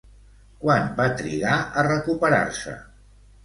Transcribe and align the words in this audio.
Quant 0.63 0.89
va 1.01 1.05
trigar 1.21 1.59
a 1.83 1.87
recuperar-se? 1.91 2.79